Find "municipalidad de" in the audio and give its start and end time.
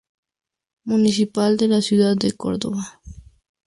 0.83-1.67